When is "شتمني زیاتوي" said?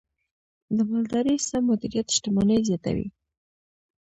2.15-3.07